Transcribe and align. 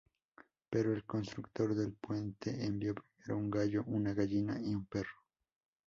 Pero 0.71 0.91
el 0.93 1.05
constructor 1.05 1.75
del 1.75 1.93
puente 1.93 2.65
envió 2.65 2.95
primero 2.95 3.37
un 3.37 3.51
gallo, 3.51 3.83
una 3.85 4.15
gallina 4.15 4.59
y 4.59 4.73
un 4.73 4.87
perro. 4.87 5.21